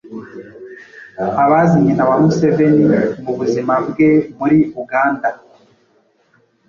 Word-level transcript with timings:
Abazi 1.43 1.75
nyina 1.83 2.03
wa 2.09 2.15
Museveni 2.23 2.83
mu 3.23 3.31
buzima 3.39 3.73
bwe 3.87 4.09
muri 4.37 4.57
Uganda 4.81 5.27